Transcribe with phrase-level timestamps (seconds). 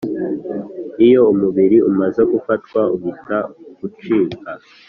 [1.05, 3.37] iyo umubiri umaze gufatwa uhita
[3.79, 4.51] gucika